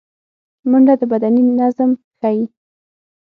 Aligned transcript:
منډه 0.69 0.93
د 0.99 1.03
بدني 1.11 1.41
نظم 1.59 1.91
ښيي 2.19 2.41